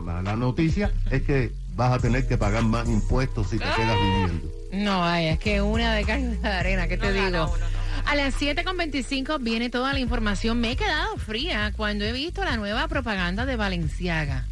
mala 0.00 0.36
noticia 0.36 0.92
es 1.10 1.22
que 1.22 1.50
vas 1.74 1.92
a 1.92 1.98
tener 1.98 2.26
que 2.26 2.36
pagar 2.36 2.62
más 2.64 2.86
impuestos 2.88 3.48
si 3.48 3.58
te 3.58 3.64
quedas 3.64 3.96
viviendo. 3.96 4.48
No, 4.72 5.04
ay, 5.04 5.28
es 5.28 5.38
que 5.38 5.62
una 5.62 5.94
de 5.94 6.04
carne 6.04 6.36
de 6.36 6.48
arena, 6.48 6.86
¿qué 6.88 6.98
te 6.98 7.12
digo? 7.12 7.50
A 8.06 8.14
las 8.14 8.40
7.25 8.40 9.42
viene 9.42 9.70
toda 9.70 9.92
la 9.92 10.00
información. 10.00 10.60
Me 10.60 10.72
he 10.72 10.76
quedado 10.76 11.16
fría 11.16 11.72
cuando 11.76 12.04
he 12.04 12.12
visto 12.12 12.44
la 12.44 12.56
nueva 12.56 12.88
propaganda 12.88 13.46
de 13.46 13.56
Valenciaga. 13.56 14.46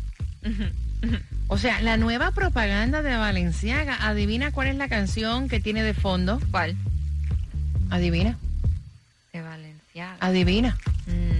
O 1.49 1.59
sea, 1.59 1.81
la 1.81 1.97
nueva 1.97 2.33
propaganda 2.33 3.03
de 3.03 3.17
Valenciaga. 3.17 3.97
Adivina 4.07 4.51
cuál 4.53 4.69
es 4.69 4.77
la 4.77 4.89
canción 4.89 5.49
que 5.49 5.61
tiene 5.61 5.83
de 5.83 5.95
fondo. 5.95 6.41
¿Cuál? 6.51 6.77
Adivina. 7.91 8.37
De 9.33 9.41
Valenciaga. 9.41 10.17
Adivina. 10.21 10.77
Mm, 11.07 11.38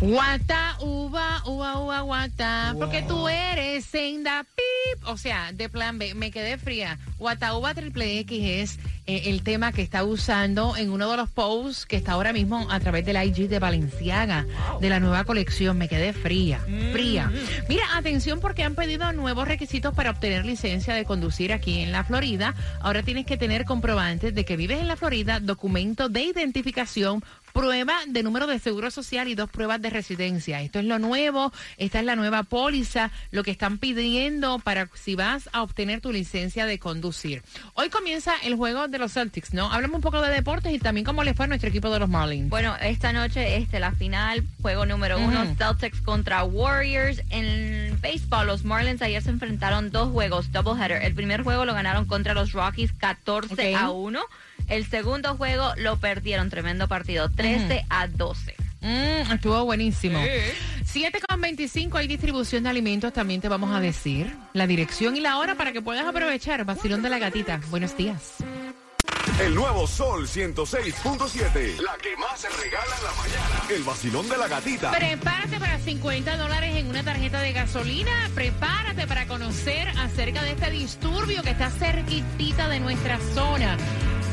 Guata, 0.00 0.76
uva, 0.80 1.42
uva, 1.46 1.78
uva, 1.78 2.00
guata. 2.00 2.74
Porque 2.78 3.02
tú 3.02 3.28
eres 3.28 3.84
senda 3.84 4.44
pip. 4.44 5.06
O 5.06 5.16
sea, 5.16 5.52
de 5.52 5.68
plan 5.68 5.98
B. 5.98 6.14
Me 6.14 6.30
quedé 6.30 6.58
fría. 6.58 6.98
Guata, 7.18 7.54
uva, 7.56 7.74
triple 7.74 8.18
X 8.20 8.78
es 8.78 8.78
eh, 9.06 9.30
el 9.30 9.42
tema 9.42 9.72
que 9.72 9.82
está 9.82 10.04
usando 10.04 10.76
en 10.76 10.90
uno 10.90 11.10
de 11.10 11.16
los 11.16 11.30
posts 11.30 11.86
que 11.86 11.96
está 11.96 12.12
ahora 12.12 12.32
mismo 12.32 12.66
a 12.70 12.80
través 12.80 13.04
del 13.04 13.22
IG 13.22 13.48
de 13.48 13.58
Valenciaga, 13.58 14.46
de 14.80 14.88
la 14.88 15.00
nueva 15.00 15.24
colección. 15.24 15.78
Me 15.78 15.88
quedé 15.88 16.12
fría, 16.12 16.60
fría. 16.92 17.26
Mm. 17.26 17.68
Mira, 17.68 17.84
atención 17.96 18.40
porque 18.40 18.62
han 18.62 18.74
pedido 18.74 19.12
nuevos 19.12 19.48
requisitos 19.48 19.94
para 19.94 20.10
obtener 20.10 20.44
licencia 20.44 20.94
de 20.94 21.04
conducir 21.04 21.52
aquí 21.52 21.80
en 21.80 21.92
la 21.92 22.04
Florida. 22.04 22.54
Ahora 22.80 23.02
tienes 23.02 23.26
que 23.26 23.36
tener 23.36 23.64
comprobantes 23.64 24.34
de 24.34 24.44
que 24.44 24.56
vives 24.56 24.80
en 24.80 24.88
la 24.88 24.96
Florida, 24.96 25.40
documento 25.40 26.08
de 26.08 26.22
identificación, 26.22 27.24
prueba 27.52 27.94
de 28.06 28.22
número 28.22 28.46
de 28.46 28.58
seguro 28.58 28.90
social 28.90 29.28
y 29.28 29.34
dos 29.34 29.50
pruebas 29.50 29.80
de 29.82 29.90
residencia. 29.90 30.60
Esto 30.62 30.78
es 30.78 30.84
lo 30.84 30.98
nuevo, 30.98 31.52
esta 31.76 32.00
es 32.00 32.04
la 32.04 32.16
nueva 32.16 32.42
póliza, 32.42 33.10
lo 33.30 33.42
que 33.42 33.50
están 33.50 33.78
pidiendo 33.78 34.58
para 34.58 34.88
si 34.94 35.14
vas 35.14 35.48
a 35.52 35.62
obtener 35.62 36.00
tu 36.00 36.12
licencia 36.12 36.66
de 36.66 36.78
conducir. 36.78 37.42
Hoy 37.74 37.88
comienza 37.90 38.32
el 38.42 38.54
juego 38.54 38.88
de 38.88 38.98
los 38.98 39.12
Celtics, 39.12 39.54
¿no? 39.54 39.72
Hablamos 39.72 39.96
un 39.96 40.02
poco 40.02 40.20
de 40.20 40.32
deportes 40.32 40.72
y 40.72 40.78
también 40.78 41.04
cómo 41.04 41.24
les 41.24 41.36
fue 41.36 41.44
a 41.44 41.48
nuestro 41.48 41.68
equipo 41.68 41.90
de 41.90 41.98
los 41.98 42.08
Marlins. 42.08 42.48
Bueno, 42.48 42.76
esta 42.80 43.12
noche 43.12 43.56
este, 43.56 43.80
la 43.80 43.92
final, 43.92 44.44
juego 44.62 44.86
número 44.86 45.18
uno, 45.18 45.44
Celtics 45.56 46.00
contra 46.00 46.44
Warriors. 46.44 47.22
En 47.30 48.00
béisbol, 48.00 48.46
los 48.46 48.64
Marlins 48.64 49.02
ayer 49.02 49.22
se 49.22 49.30
enfrentaron 49.30 49.90
dos 49.90 50.10
juegos, 50.10 50.52
doubleheader. 50.52 51.02
El 51.02 51.14
primer 51.14 51.42
juego 51.42 51.64
lo 51.64 51.74
ganaron 51.74 52.06
contra 52.06 52.34
los 52.34 52.52
Rockies 52.52 52.92
14 52.92 53.74
a 53.74 53.90
1. 53.90 54.20
El 54.70 54.86
segundo 54.86 55.36
juego 55.36 55.72
lo 55.76 55.98
perdieron, 55.98 56.48
tremendo 56.48 56.86
partido, 56.86 57.28
13 57.28 57.84
a 57.90 58.06
12. 58.06 58.54
Mm, 58.80 59.32
estuvo 59.32 59.64
buenísimo. 59.64 60.20
7,25 60.20 61.98
hay 61.98 62.06
distribución 62.06 62.62
de 62.62 62.70
alimentos, 62.70 63.12
también 63.12 63.40
te 63.40 63.48
vamos 63.48 63.74
a 63.74 63.80
decir 63.80 64.32
la 64.52 64.68
dirección 64.68 65.16
y 65.16 65.20
la 65.20 65.38
hora 65.38 65.56
para 65.56 65.72
que 65.72 65.82
puedas 65.82 66.06
aprovechar. 66.06 66.64
Vacilón 66.64 67.02
de 67.02 67.10
la 67.10 67.18
gatita. 67.18 67.60
Buenos 67.68 67.96
días. 67.96 68.36
El 69.40 69.54
nuevo 69.54 69.86
Sol 69.86 70.26
106.7. 70.26 71.80
La 71.80 71.96
que 71.96 72.16
más 72.16 72.40
se 72.40 72.48
regala 72.48 72.96
en 72.96 73.04
la 73.04 73.12
mañana. 73.12 73.62
El 73.70 73.82
vacilón 73.82 74.28
de 74.28 74.36
la 74.36 74.48
gatita. 74.48 74.90
Prepárate 74.92 75.58
para 75.58 75.78
50 75.78 76.36
dólares 76.36 76.76
en 76.76 76.86
una 76.86 77.02
tarjeta 77.02 77.40
de 77.40 77.52
gasolina. 77.52 78.30
Prepárate 78.34 79.06
para 79.06 79.26
conocer 79.26 79.88
acerca 79.98 80.42
de 80.42 80.52
este 80.52 80.70
disturbio 80.70 81.42
que 81.42 81.50
está 81.50 81.70
cerquitita 81.70 82.68
de 82.68 82.80
nuestra 82.80 83.18
zona. 83.34 83.76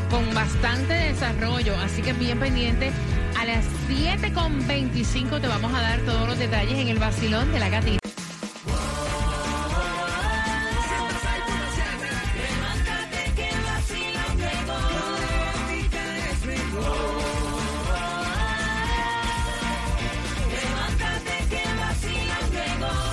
Con 0.09 0.33
bastante 0.33 0.93
desarrollo. 0.93 1.75
Así 1.77 2.01
que 2.01 2.13
bien 2.13 2.39
pendiente. 2.39 2.91
A 3.39 3.45
las 3.45 3.65
7.25 3.89 5.41
te 5.41 5.47
vamos 5.47 5.73
a 5.73 5.81
dar 5.81 5.99
todos 6.01 6.27
los 6.27 6.39
detalles 6.39 6.79
en 6.79 6.87
el 6.87 6.97
vacilón 6.97 7.51
de 7.51 7.59
la 7.59 7.69
gatita. 7.69 7.99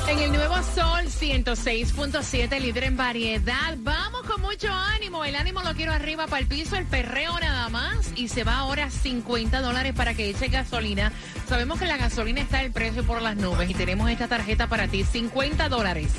En 0.09 0.19
el 0.21 0.33
nuevo 0.33 0.55
Sol 0.75 1.07
106.7, 1.07 2.61
líder 2.61 2.85
en 2.85 2.97
variedad. 2.97 3.77
Vamos 3.79 4.14
El 5.23 5.37
ánimo 5.37 5.63
lo 5.63 5.75
quiero 5.75 5.93
arriba 5.93 6.27
para 6.27 6.41
el 6.41 6.49
piso, 6.49 6.77
el 6.77 6.87
perreo 6.87 7.39
nada 7.39 7.69
más. 7.69 8.11
Y 8.17 8.29
se 8.29 8.43
va 8.43 8.57
ahora 8.57 8.91
50 8.91 9.61
dólares 9.61 9.93
para 9.95 10.15
que 10.15 10.29
eche 10.29 10.49
gasolina. 10.49 11.13
Sabemos 11.47 11.79
que 11.79 11.87
la 11.87 11.97
gasolina 11.97 12.41
está 12.41 12.63
el 12.63 12.73
precio 12.73 13.05
por 13.05 13.23
las 13.23 13.37
nubes 13.37 13.71
y 13.71 13.75
tenemos 13.75 14.11
esta 14.11 14.27
tarjeta 14.27 14.67
para 14.67 14.89
ti, 14.89 15.05
50 15.05 15.69
dólares. 15.69 16.13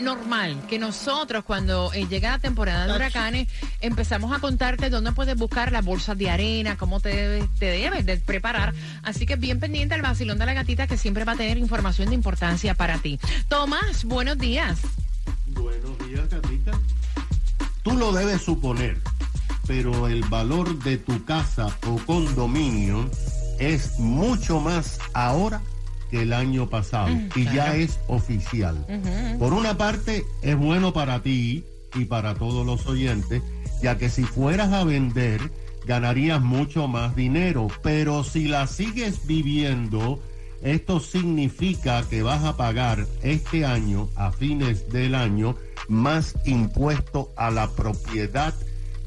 normal 0.00 0.60
que 0.68 0.78
nosotros 0.78 1.44
cuando 1.44 1.92
eh, 1.92 2.06
llega 2.08 2.30
la 2.30 2.38
temporada 2.38 2.86
de 2.86 2.94
huracanes 2.94 3.48
empezamos 3.80 4.36
a 4.36 4.40
contarte 4.40 4.90
dónde 4.90 5.12
puedes 5.12 5.36
buscar 5.36 5.72
las 5.72 5.84
bolsas 5.84 6.16
de 6.18 6.30
arena, 6.30 6.76
cómo 6.76 7.00
te 7.00 7.10
debes, 7.10 7.50
te 7.58 7.66
debes 7.66 8.06
de 8.06 8.16
preparar. 8.18 8.74
Así 9.02 9.26
que 9.26 9.36
bien 9.36 9.60
pendiente 9.60 9.94
al 9.94 10.02
vacilón 10.02 10.38
de 10.38 10.46
la 10.46 10.54
gatita 10.54 10.86
que 10.86 10.96
siempre 10.96 11.24
va 11.24 11.32
a 11.32 11.36
tener 11.36 11.58
información 11.58 12.08
de 12.08 12.14
importancia 12.14 12.74
para 12.74 12.98
ti. 12.98 13.18
Tomás, 13.48 14.04
buenos 14.04 14.38
días. 14.38 14.80
Buenos 15.46 15.98
días, 16.06 16.28
Catita. 16.28 16.72
Tú 17.82 17.96
lo 17.96 18.12
debes 18.12 18.42
suponer, 18.42 19.00
pero 19.66 20.08
el 20.08 20.22
valor 20.24 20.78
de 20.82 20.98
tu 20.98 21.24
casa 21.24 21.66
o 21.86 21.96
condominio 22.04 23.08
es 23.58 23.98
mucho 23.98 24.60
más 24.60 24.98
ahora 25.14 25.62
el 26.12 26.32
año 26.32 26.68
pasado 26.68 27.08
y 27.34 27.44
ya 27.44 27.76
es 27.76 27.98
oficial. 28.06 28.86
Por 29.38 29.52
una 29.52 29.76
parte, 29.76 30.24
es 30.42 30.56
bueno 30.56 30.92
para 30.92 31.22
ti 31.22 31.64
y 31.94 32.04
para 32.04 32.34
todos 32.34 32.66
los 32.66 32.86
oyentes, 32.86 33.42
ya 33.82 33.98
que 33.98 34.08
si 34.08 34.24
fueras 34.24 34.72
a 34.72 34.84
vender, 34.84 35.40
ganarías 35.86 36.42
mucho 36.42 36.88
más 36.88 37.14
dinero, 37.14 37.68
pero 37.82 38.24
si 38.24 38.48
la 38.48 38.66
sigues 38.66 39.26
viviendo, 39.26 40.20
esto 40.62 41.00
significa 41.00 42.02
que 42.08 42.22
vas 42.22 42.44
a 42.44 42.56
pagar 42.56 43.06
este 43.22 43.64
año, 43.64 44.08
a 44.16 44.32
fines 44.32 44.90
del 44.90 45.14
año, 45.14 45.56
más 45.88 46.34
impuesto 46.44 47.32
a 47.36 47.50
la 47.50 47.70
propiedad. 47.70 48.54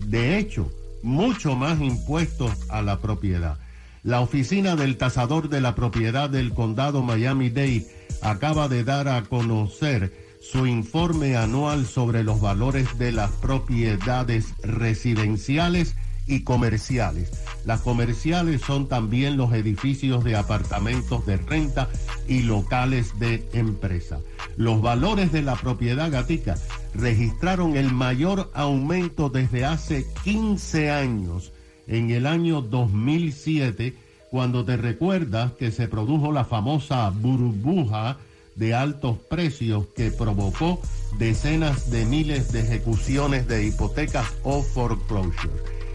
De 0.06 0.38
hecho, 0.38 0.72
mucho 1.02 1.56
más 1.56 1.80
impuestos 1.82 2.52
a 2.70 2.82
la 2.82 3.00
propiedad. 3.00 3.58
La 4.04 4.22
oficina 4.22 4.78
del 4.78 4.98
tasador 4.98 5.50
de 5.50 5.60
la 5.60 5.76
propiedad 5.76 6.30
del 6.30 6.54
condado 6.54 7.04
Miami-Dade 7.04 7.86
acaba 8.22 8.70
de 8.70 8.86
dar 8.86 9.10
a 9.10 9.24
conocer 9.24 10.14
su 10.42 10.66
informe 10.66 11.36
anual 11.36 11.86
sobre 11.86 12.24
los 12.24 12.40
valores 12.40 12.98
de 12.98 13.12
las 13.12 13.32
propiedades 13.32 14.54
residenciales 14.64 15.96
y 16.28 16.42
comerciales. 16.42 17.32
Las 17.66 17.82
comerciales 17.82 18.62
son 18.62 18.88
también 18.88 19.36
los 19.36 19.52
edificios 19.52 20.24
de 20.24 20.38
apartamentos 20.38 21.26
de 21.26 21.36
renta 21.36 21.90
y 22.26 22.44
locales 22.44 23.20
de 23.20 23.50
empresa. 23.52 24.20
Los 24.56 24.82
valores 24.82 25.34
de 25.34 25.42
la 25.42 25.56
propiedad 25.56 26.10
gatica 26.10 26.56
registraron 26.94 27.76
el 27.76 27.92
mayor 27.92 28.50
aumento 28.54 29.30
desde 29.30 29.66
hace 29.66 30.06
15 30.24 30.90
años 30.90 31.52
en 31.90 32.12
el 32.12 32.26
año 32.28 32.62
2007, 32.62 33.96
cuando 34.30 34.64
te 34.64 34.78
recuerdas 34.78 35.54
que 35.54 35.72
se 35.72 35.88
produjo 35.88 36.32
la 36.32 36.46
famosa 36.46 37.10
burbuja 37.10 38.18
de 38.56 38.76
altos 38.76 39.18
precios 39.18 39.88
que 39.96 40.12
provocó 40.12 40.80
decenas 41.18 41.90
de 41.90 42.06
miles 42.06 42.52
de 42.52 42.62
ejecuciones 42.62 43.48
de 43.48 43.66
hipotecas 43.66 44.28
o 44.44 44.62
foreclosure. 44.62 45.54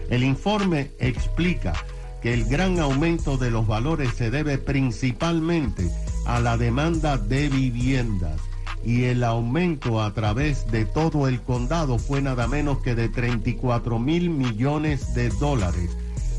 El 0.09 0.23
informe 0.23 0.91
explica 0.99 1.73
que 2.21 2.33
el 2.33 2.45
gran 2.45 2.79
aumento 2.79 3.37
de 3.37 3.51
los 3.51 3.65
valores 3.65 4.13
se 4.15 4.29
debe 4.29 4.57
principalmente 4.57 5.89
a 6.25 6.39
la 6.39 6.57
demanda 6.57 7.17
de 7.17 7.49
viviendas 7.49 8.41
y 8.85 9.05
el 9.05 9.23
aumento 9.23 10.01
a 10.01 10.13
través 10.13 10.69
de 10.71 10.85
todo 10.85 11.27
el 11.27 11.41
condado 11.41 11.97
fue 11.97 12.21
nada 12.21 12.47
menos 12.47 12.77
que 12.79 12.93
de 12.93 13.09
34 13.09 13.97
mil 13.97 14.29
millones 14.29 15.15
de 15.15 15.29
dólares, 15.29 15.97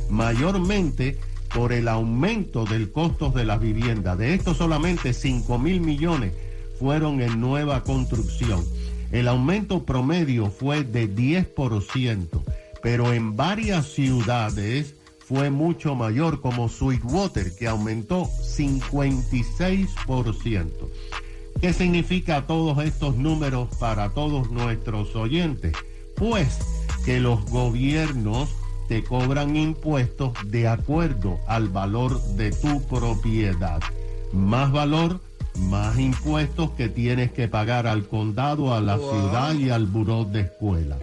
mayormente 0.08 1.18
por 1.52 1.72
el 1.72 1.88
aumento 1.88 2.64
del 2.64 2.92
costo 2.92 3.30
de 3.30 3.44
las 3.44 3.60
viviendas. 3.60 4.16
De 4.16 4.34
esto 4.34 4.54
solamente 4.54 5.12
5 5.12 5.58
mil 5.58 5.80
millones 5.80 6.34
fueron 6.78 7.20
en 7.20 7.40
nueva 7.40 7.82
construcción. 7.82 8.64
El 9.10 9.26
aumento 9.26 9.84
promedio 9.84 10.50
fue 10.50 10.84
de 10.84 11.12
10%, 11.12 12.44
pero 12.82 13.12
en 13.12 13.34
varias 13.36 13.86
ciudades 13.86 14.94
fue 15.18 15.50
mucho 15.50 15.96
mayor, 15.96 16.40
como 16.40 16.68
Sweetwater, 16.68 17.56
que 17.56 17.66
aumentó 17.66 18.24
56%. 18.24 20.70
¿Qué 21.60 21.72
significa 21.72 22.46
todos 22.46 22.84
estos 22.84 23.16
números 23.16 23.68
para 23.78 24.10
todos 24.10 24.50
nuestros 24.50 25.16
oyentes? 25.16 25.72
Pues 26.16 26.58
que 27.04 27.18
los 27.18 27.44
gobiernos 27.46 28.50
te 28.88 29.02
cobran 29.02 29.56
impuestos 29.56 30.32
de 30.44 30.68
acuerdo 30.68 31.40
al 31.46 31.68
valor 31.68 32.20
de 32.36 32.52
tu 32.52 32.82
propiedad. 32.86 33.80
Más 34.32 34.70
valor, 34.70 35.20
más 35.58 35.98
impuestos 35.98 36.70
que 36.72 36.88
tienes 36.88 37.32
que 37.32 37.48
pagar 37.48 37.86
al 37.86 38.06
condado, 38.06 38.74
a 38.74 38.80
la 38.80 38.98
ciudad 38.98 39.54
y 39.54 39.70
al 39.70 39.86
buró 39.86 40.24
de 40.24 40.42
escuela. 40.42 40.98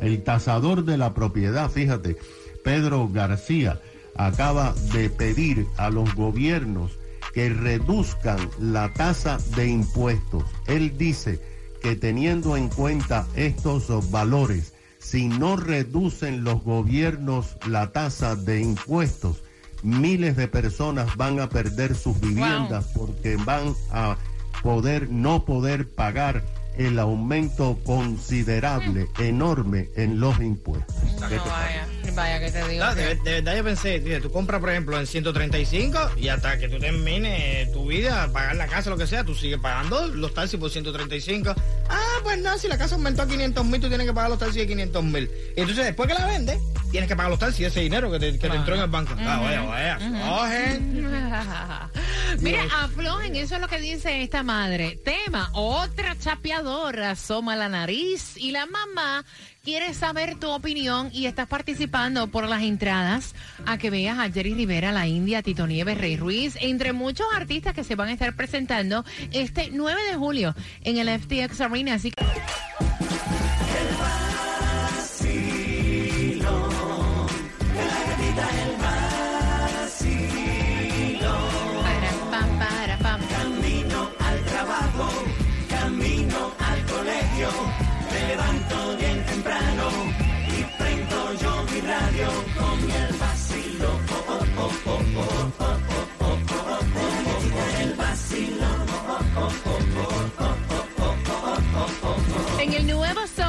El 0.00 0.22
tasador 0.22 0.84
de 0.84 0.98
la 0.98 1.14
propiedad, 1.14 1.70
fíjate, 1.70 2.18
Pedro 2.62 3.08
García, 3.08 3.80
acaba 4.14 4.74
de 4.92 5.08
pedir 5.08 5.66
a 5.78 5.90
los 5.90 6.14
gobiernos 6.14 6.92
que 7.36 7.50
reduzcan 7.50 8.48
la 8.58 8.94
tasa 8.94 9.36
de 9.56 9.68
impuestos. 9.68 10.42
Él 10.66 10.96
dice 10.96 11.38
que 11.82 11.94
teniendo 11.94 12.56
en 12.56 12.70
cuenta 12.70 13.28
estos 13.36 14.10
valores, 14.10 14.72
si 15.00 15.28
no 15.28 15.56
reducen 15.56 16.44
los 16.44 16.62
gobiernos 16.62 17.58
la 17.68 17.92
tasa 17.92 18.36
de 18.36 18.62
impuestos, 18.62 19.42
miles 19.82 20.34
de 20.36 20.48
personas 20.48 21.14
van 21.18 21.38
a 21.38 21.50
perder 21.50 21.94
sus 21.94 22.18
viviendas 22.20 22.86
porque 22.94 23.36
van 23.36 23.74
a 23.90 24.16
poder 24.62 25.10
no 25.10 25.44
poder 25.44 25.90
pagar 25.90 26.42
el 26.78 26.98
aumento 26.98 27.78
considerable, 27.84 29.08
enorme 29.18 29.88
en 29.96 30.20
los 30.20 30.38
impuestos. 30.40 30.94
No, 31.20 31.20
vaya, 31.28 31.86
vaya 32.14 32.40
que 32.40 32.50
te 32.52 32.68
digo. 32.68 32.84
No, 32.84 32.94
que- 32.94 33.00
de, 33.02 33.14
de 33.16 33.32
verdad 33.40 33.56
yo 33.56 33.64
pensé, 33.64 34.00
dije, 34.00 34.20
tú 34.20 34.30
compras 34.30 34.60
por 34.60 34.70
ejemplo 34.70 34.98
en 34.98 35.06
135 35.06 35.98
y 36.16 36.28
hasta 36.28 36.58
que 36.58 36.68
tú 36.68 36.78
termines 36.78 37.72
tu 37.72 37.86
vida, 37.86 38.30
pagar 38.32 38.56
la 38.56 38.66
casa, 38.66 38.90
lo 38.90 38.96
que 38.96 39.06
sea, 39.06 39.24
tú 39.24 39.34
sigues 39.34 39.58
pagando 39.58 40.06
los 40.08 40.34
taxis 40.34 40.58
por 40.60 40.70
135. 40.70 41.54
Ah, 41.88 42.02
pues 42.22 42.38
no, 42.40 42.56
si 42.58 42.68
la 42.68 42.76
casa 42.78 42.94
aumentó 42.96 43.22
a 43.22 43.26
500 43.28 43.64
mil, 43.64 43.80
tú 43.80 43.88
tienes 43.88 44.06
que 44.06 44.12
pagar 44.12 44.30
los 44.30 44.38
taxis 44.38 44.56
de 44.62 44.66
500 44.66 45.04
mil. 45.04 45.30
Y 45.56 45.60
entonces 45.60 45.84
después 45.84 46.08
que 46.08 46.14
la 46.14 46.26
vendes, 46.26 46.58
tienes 46.90 47.08
que 47.08 47.16
pagar 47.16 47.30
los 47.30 47.38
taxis 47.40 47.66
ese 47.66 47.80
dinero 47.80 48.10
que 48.10 48.18
te, 48.18 48.38
que 48.38 48.48
te 48.48 48.56
entró 48.56 48.74
en 48.74 48.82
el 48.82 48.90
banco. 48.90 49.14
Ah, 49.18 49.40
vaya, 49.42 49.62
vaya, 49.62 49.94
aflojen. 49.96 51.06
Mira, 52.40 52.62
aflojen, 52.82 53.36
eso 53.36 53.54
es 53.54 53.60
lo 53.60 53.68
que 53.68 53.80
dice 53.80 54.22
esta 54.22 54.42
madre. 54.42 54.98
Tema, 55.04 55.50
otra 55.52 56.16
chapeadora 56.18 57.10
asoma 57.10 57.56
la 57.56 57.68
nariz 57.68 58.36
y 58.36 58.50
la 58.50 58.66
mamá 58.66 59.24
quiere 59.62 59.94
saber 59.94 60.38
tu 60.38 60.50
opinión 60.50 61.10
y 61.12 61.26
estás 61.26 61.48
participando 61.48 62.28
por 62.28 62.48
las 62.48 62.62
entradas 62.62 63.34
a 63.64 63.78
que 63.78 63.90
veas 63.90 64.18
a 64.18 64.30
Jerry 64.30 64.54
Rivera, 64.54 64.92
la 64.92 65.06
India, 65.06 65.42
Tito 65.42 65.66
Nieves, 65.66 65.98
Rey 65.98 66.16
Ruiz, 66.16 66.56
entre 66.60 66.92
muchos 66.92 67.26
artistas 67.34 67.74
que 67.74 67.84
se 67.84 67.94
van 67.94 68.08
a 68.08 68.12
estar 68.12 68.34
presentando 68.36 69.04
este 69.32 69.70
9 69.72 70.00
de 70.10 70.16
julio 70.16 70.54
en 70.82 70.98
el 70.98 71.08
FTX 71.20 71.60
Arena. 71.60 71.94
Así 71.94 72.10
que 72.10 72.24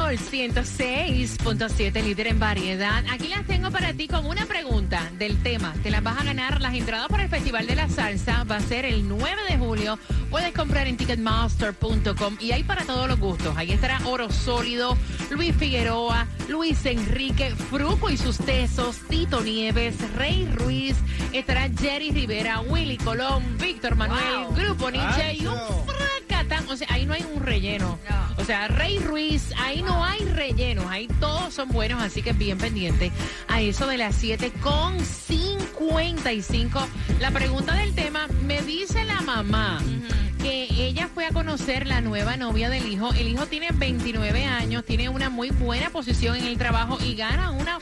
Sol 0.08 0.16
106.7, 0.16 2.02
líder 2.02 2.28
en 2.28 2.38
variedad. 2.38 3.04
Aquí 3.12 3.28
las 3.28 3.46
tengo 3.46 3.70
para 3.70 3.92
ti 3.92 4.08
con 4.08 4.24
una 4.24 4.46
pregunta 4.46 5.02
del 5.18 5.36
tema. 5.42 5.74
Te 5.82 5.90
las 5.90 6.02
vas 6.02 6.18
a 6.18 6.24
ganar 6.24 6.62
las 6.62 6.72
entradas 6.72 7.08
para 7.08 7.24
el 7.24 7.28
Festival 7.28 7.66
de 7.66 7.76
la 7.76 7.90
Salsa. 7.90 8.44
Va 8.44 8.56
a 8.56 8.60
ser 8.60 8.86
el 8.86 9.06
9 9.06 9.42
de 9.50 9.58
julio. 9.58 9.98
Puedes 10.30 10.54
comprar 10.54 10.86
en 10.86 10.96
ticketmaster.com 10.96 12.38
y 12.40 12.52
hay 12.52 12.62
para 12.62 12.86
todos 12.86 13.06
los 13.06 13.20
gustos. 13.20 13.54
Ahí 13.58 13.70
estará 13.70 14.00
Oro 14.06 14.30
Sólido, 14.30 14.96
Luis 15.30 15.54
Figueroa, 15.54 16.26
Luis 16.48 16.86
Enrique, 16.86 17.50
Fruco 17.50 18.08
y 18.08 18.16
sus 18.16 18.38
tesos, 18.38 19.00
Tito 19.10 19.42
Nieves, 19.42 19.94
Rey 20.12 20.46
Ruiz, 20.46 20.96
estará 21.34 21.68
Jerry 21.78 22.12
Rivera, 22.12 22.60
Willy 22.60 22.96
Colón, 22.96 23.58
Víctor 23.58 23.94
Manuel, 23.94 24.46
Grupo 24.56 24.90
Nietzsche 24.90 25.34
y 25.34 25.46
un 25.46 25.58
fracatán. 25.84 26.66
O 26.70 26.76
sea, 26.78 26.88
ahí 26.90 27.04
no 27.04 27.12
hay 27.12 27.26
un 27.30 27.42
relleno. 27.42 27.98
Sea, 28.48 28.66
Rey 28.68 28.98
Ruiz, 29.00 29.52
ahí 29.58 29.82
no 29.82 30.02
hay 30.02 30.20
relleno. 30.20 30.88
Ahí 30.88 31.06
todos 31.20 31.52
son 31.52 31.68
buenos, 31.68 32.02
así 32.02 32.22
que 32.22 32.32
bien 32.32 32.56
pendiente 32.56 33.12
a 33.46 33.60
eso 33.60 33.86
de 33.86 33.98
las 33.98 34.14
7 34.14 34.50
con 34.62 34.98
55. 34.98 36.88
La 37.20 37.30
pregunta 37.30 37.74
del 37.74 37.94
tema, 37.94 38.26
me 38.46 38.62
dice 38.62 39.04
la 39.04 39.20
mamá 39.20 39.82
que 40.42 40.66
ella 40.78 41.10
fue 41.12 41.26
a 41.26 41.30
conocer 41.30 41.86
la 41.86 42.00
nueva 42.00 42.38
novia 42.38 42.70
del 42.70 42.90
hijo. 42.90 43.12
El 43.12 43.28
hijo 43.28 43.44
tiene 43.44 43.68
29 43.70 44.46
años, 44.46 44.82
tiene 44.82 45.10
una 45.10 45.28
muy 45.28 45.50
buena 45.50 45.90
posición 45.90 46.34
en 46.36 46.46
el 46.46 46.56
trabajo 46.56 46.96
y 47.04 47.16
gana 47.16 47.50
una 47.50 47.80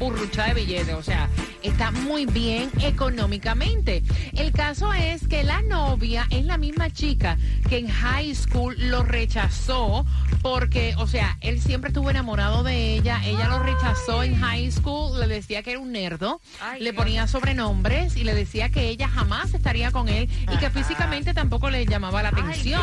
purrucha 0.00 0.46
de 0.46 0.54
billetes, 0.54 0.94
o 0.96 1.02
sea, 1.04 1.30
está 1.66 1.90
muy 1.90 2.26
bien 2.26 2.70
económicamente. 2.80 4.02
El 4.32 4.52
caso 4.52 4.92
es 4.92 5.26
que 5.26 5.42
la 5.42 5.62
novia 5.62 6.26
es 6.30 6.44
la 6.44 6.58
misma 6.58 6.90
chica 6.90 7.36
que 7.68 7.78
en 7.78 7.88
high 7.88 8.34
school 8.34 8.76
lo 8.78 9.02
rechazó 9.02 10.06
porque, 10.42 10.94
o 10.98 11.06
sea, 11.06 11.36
él 11.40 11.60
siempre 11.60 11.88
estuvo 11.88 12.10
enamorado 12.10 12.62
de 12.62 12.94
ella, 12.94 13.20
ella 13.24 13.48
lo 13.48 13.58
rechazó 13.58 14.22
en 14.22 14.36
high 14.40 14.70
school, 14.70 15.18
le 15.18 15.26
decía 15.26 15.62
que 15.62 15.72
era 15.72 15.80
un 15.80 15.92
nerdo, 15.92 16.40
le 16.78 16.92
ponía 16.92 17.26
sobrenombres 17.26 18.16
y 18.16 18.24
le 18.24 18.34
decía 18.34 18.70
que 18.70 18.88
ella 18.88 19.08
jamás 19.08 19.52
estaría 19.54 19.90
con 19.90 20.08
él 20.08 20.28
y 20.52 20.56
que 20.58 20.70
físicamente 20.70 21.34
tampoco 21.34 21.70
le 21.70 21.84
llamaba 21.86 22.22
la 22.22 22.28
atención. 22.28 22.82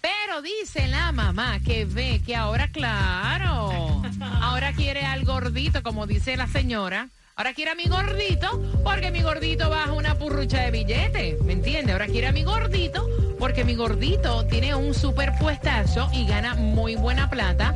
Pero 0.00 0.42
dice 0.42 0.88
la 0.88 1.12
mamá 1.12 1.60
que 1.60 1.84
ve 1.84 2.20
que 2.26 2.34
ahora, 2.34 2.68
claro, 2.68 4.02
ahora 4.42 4.72
quiere 4.72 5.04
al 5.04 5.24
gordito, 5.24 5.82
como 5.82 6.06
dice 6.06 6.36
la 6.36 6.48
señora. 6.48 7.08
Ahora 7.36 7.52
quiere 7.52 7.72
a 7.72 7.74
mi 7.74 7.86
gordito 7.86 8.62
porque 8.84 9.10
mi 9.10 9.20
gordito 9.20 9.68
baja 9.68 9.92
una 9.92 10.16
purrucha 10.16 10.60
de 10.62 10.70
billetes. 10.70 11.42
¿Me 11.42 11.52
entiende? 11.52 11.92
Ahora 11.92 12.06
quiere 12.06 12.28
a 12.28 12.32
mi 12.32 12.44
gordito 12.44 13.08
porque 13.40 13.64
mi 13.64 13.74
gordito 13.74 14.46
tiene 14.46 14.76
un 14.76 14.94
superpuestazo 14.94 16.08
y 16.12 16.26
gana 16.26 16.54
muy 16.54 16.94
buena 16.94 17.28
plata 17.28 17.72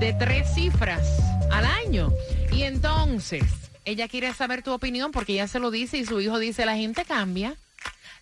de 0.00 0.14
tres 0.14 0.54
cifras 0.54 1.06
al 1.50 1.66
año. 1.66 2.10
Y 2.52 2.62
entonces, 2.62 3.44
ella 3.84 4.08
quiere 4.08 4.32
saber 4.32 4.62
tu 4.62 4.72
opinión 4.72 5.12
porque 5.12 5.34
ella 5.34 5.46
se 5.46 5.58
lo 5.58 5.70
dice 5.70 5.98
y 5.98 6.06
su 6.06 6.18
hijo 6.22 6.38
dice, 6.38 6.64
la 6.64 6.76
gente 6.76 7.04
cambia. 7.04 7.54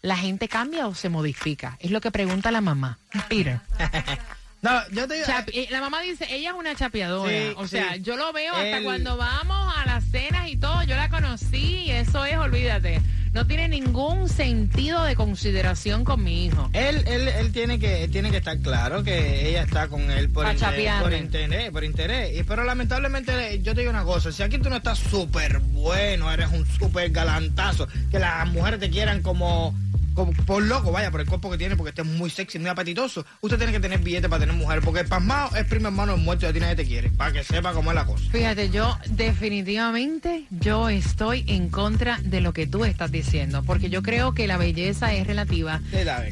¿La 0.03 0.17
gente 0.17 0.49
cambia 0.49 0.89
o 0.89 0.95
se 0.95 1.09
modifica? 1.09 1.77
Es 1.79 1.93
lo 1.93 2.01
que 2.01 2.11
pregunta 2.11 2.51
la 2.51 2.63
mamá. 2.63 2.99
Peter. 3.29 3.61
No, 4.63 4.89
yo 4.91 5.09
te 5.09 5.23
eh, 5.23 5.69
la 5.71 5.81
mamá 5.81 6.03
dice, 6.03 6.27
ella 6.31 6.51
es 6.51 6.57
una 6.57 6.75
chapeadora. 6.75 7.33
o 7.57 7.67
sea, 7.67 7.97
yo 7.97 8.17
lo 8.17 8.33
veo 8.33 8.55
hasta 8.55 8.83
cuando 8.83 9.17
vamos 9.17 9.75
a 9.77 9.87
las 9.87 10.05
cenas 10.05 10.49
y 10.49 10.57
todo. 10.57 10.83
Yo 10.83 10.97
la 10.97 11.09
conocí 11.09 11.85
y 11.87 11.91
eso 11.91 12.25
es, 12.27 12.37
olvídate. 12.37 13.01
No 13.33 13.47
tiene 13.47 13.69
ningún 13.69 14.29
sentido 14.29 15.05
de 15.05 15.15
consideración 15.15 16.05
con 16.05 16.25
mi 16.25 16.47
hijo. 16.47 16.69
Él, 16.73 17.05
él, 17.07 17.29
él 17.29 17.53
tiene 17.53 17.79
que 17.79 18.09
tiene 18.09 18.31
que 18.33 18.39
estar 18.39 18.59
claro 18.59 19.05
que 19.05 19.49
ella 19.49 19.63
está 19.63 19.87
con 19.87 20.11
él 20.11 20.29
por, 20.31 20.51
interés, 20.51 21.01
por 21.01 21.13
interés, 21.13 21.71
por 21.71 21.85
interés. 21.85 22.37
Y, 22.37 22.43
pero 22.43 22.65
lamentablemente 22.65 23.61
yo 23.63 23.73
te 23.75 23.83
digo 23.83 23.91
una 23.91 24.03
cosa, 24.03 24.33
si 24.33 24.43
aquí 24.43 24.59
tú 24.59 24.69
no 24.69 24.77
estás 24.77 24.99
súper 24.99 25.61
bueno, 25.61 26.31
eres 26.31 26.51
un 26.51 26.67
súper 26.67 27.11
galantazo, 27.11 27.87
que 28.11 28.19
las 28.19 28.49
mujeres 28.49 28.81
te 28.81 28.91
quieran 28.91 29.23
como 29.23 29.75
por 30.15 30.63
loco, 30.63 30.93
vaya, 30.93 31.11
por 31.11 31.21
el 31.21 31.27
cuerpo 31.27 31.51
que 31.51 31.59
tiene, 31.59 31.77
porque 31.77 31.91
este 31.91 32.03
es 32.03 32.09
muy 32.09 32.31
sexy, 32.31 32.59
muy 32.59 32.69
apetitoso, 32.69 33.25
usted 33.41 33.57
tiene 33.57 33.73
que 33.73 33.81
tener 33.81 34.01
billete 34.01 34.29
para 34.29 34.41
tener 34.41 34.55
mujer, 34.55 34.81
porque 34.83 35.01
el 35.01 35.07
pasmado 35.07 35.57
es 35.57 35.65
primo 35.67 35.89
hermano 35.89 36.15
el 36.15 36.21
muerto, 36.21 36.47
ya 36.47 36.53
tiene 36.53 36.69
que 36.71 36.77
te 36.77 36.85
quiere, 36.85 37.11
para 37.11 37.33
que 37.33 37.45
sepa 37.45 37.73
cómo 37.73 37.91
es 37.91 37.95
la 37.95 38.07
cosa. 38.07 38.25
Fíjate, 38.31 38.71
yo 38.71 38.97
definitivamente, 39.09 40.47
yo 40.51 40.89
estoy 40.89 41.45
en 41.49 41.69
contra 41.69 42.19
de 42.23 42.41
lo 42.41 42.53
que 42.53 42.67
tú 42.67 42.85
estás 42.85 43.11
diciendo, 43.11 43.63
porque 43.65 43.91
yo 43.91 44.03
creo 44.03 44.33
que 44.35 44.47
la 44.47 44.57
belleza 44.57 45.13
es 45.15 45.27
relativa. 45.27 45.81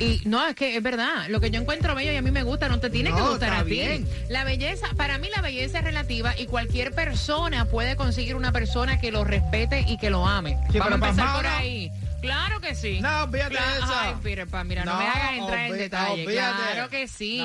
Y 0.01 0.23
no, 0.25 0.47
es 0.47 0.55
que 0.55 0.77
es 0.77 0.83
verdad, 0.83 1.29
lo 1.29 1.41
que 1.41 1.51
yo 1.51 1.61
encuentro 1.61 1.95
bello 1.95 2.13
y 2.13 2.17
a 2.17 2.23
mí 2.23 2.31
me 2.31 2.43
gusta, 2.43 2.69
no 2.69 2.81
te 2.81 2.91
tiene 2.91 3.13
que 3.13 3.21
gustar 3.21 3.53
a 3.55 3.65
ti. 3.65 4.05
La 4.29 4.45
belleza, 4.45 4.87
para 4.97 5.19
mí 5.19 5.29
la 5.35 5.43
belleza 5.43 5.79
es 5.79 5.85
relativa 5.85 6.39
y 6.39 6.47
cualquier 6.47 6.93
persona 6.93 7.65
puede 7.67 7.97
conseguir 7.97 8.35
una 8.35 8.53
persona 8.53 9.01
que 9.01 9.11
lo 9.11 9.25
respete 9.25 9.85
y 9.87 9.99
que 9.99 10.11
lo 10.11 10.27
ame. 10.27 10.59
Vamos 10.75 10.93
a 10.93 10.95
empezar 10.95 11.37
por 11.37 11.47
ahí. 11.47 11.93
Claro 12.21 12.61
que 12.61 12.75
sí. 12.75 13.01
No, 13.01 13.29
fíjate 13.31 13.55
eso. 13.55 13.87
Ay, 13.89 14.17
mira, 14.23 14.45
no, 14.85 14.99
me 14.99 15.07
hagas 15.07 15.39
entrar 15.39 15.71
en 15.71 15.79
detalle. 15.79 16.25
Claro 16.25 16.91
que 16.91 17.07
sí. 17.07 17.41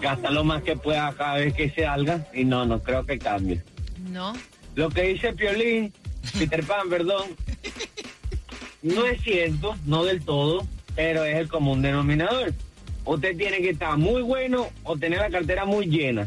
gasta 0.00 0.30
lo 0.30 0.44
más 0.44 0.62
que 0.62 0.76
pueda 0.76 1.12
cada 1.12 1.36
vez 1.36 1.54
que 1.54 1.70
se 1.70 1.84
salga. 1.84 2.26
Y 2.32 2.44
no, 2.44 2.64
no 2.66 2.82
creo 2.82 3.04
que 3.04 3.18
cambie. 3.18 3.62
No. 4.10 4.32
Lo 4.74 4.88
que 4.88 5.02
dice 5.02 5.32
Piolín, 5.32 5.92
Peter 6.38 6.64
Pan, 6.64 6.88
perdón, 6.88 7.24
no 8.82 9.04
es 9.04 9.20
cierto, 9.22 9.76
no 9.84 10.04
del 10.04 10.22
todo, 10.22 10.66
pero 10.94 11.24
es 11.24 11.36
el 11.36 11.48
común 11.48 11.82
denominador 11.82 12.54
usted 13.14 13.36
tiene 13.36 13.58
que 13.58 13.70
estar 13.70 13.96
muy 13.96 14.22
bueno 14.22 14.68
o 14.84 14.96
tener 14.96 15.18
la 15.20 15.30
cartera 15.30 15.64
muy 15.64 15.86
llena. 15.86 16.26